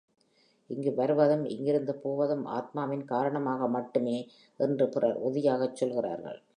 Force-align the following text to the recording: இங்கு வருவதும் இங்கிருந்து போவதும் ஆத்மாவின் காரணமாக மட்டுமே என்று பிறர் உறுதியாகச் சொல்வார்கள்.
இங்கு 0.67 0.93
வருவதும் 0.93 1.45
இங்கிருந்து 1.45 1.95
போவதும் 1.95 2.45
ஆத்மாவின் 2.45 3.05
காரணமாக 3.05 3.67
மட்டுமே 3.67 4.29
என்று 4.57 4.89
பிறர் 4.89 5.17
உறுதியாகச் 5.17 5.75
சொல்வார்கள். 5.75 6.41